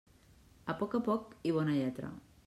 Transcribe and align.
A 0.73 0.73
poc 0.79 0.95
a 0.99 1.01
poc 1.07 1.35
i 1.49 1.51
bona 1.59 1.77
lletra. 1.81 2.09